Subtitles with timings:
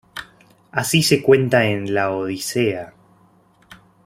[0.71, 2.95] Así se cuenta en la "Odisea".